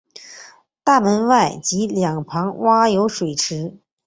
[0.83, 3.77] 大门外及两旁挖有水池。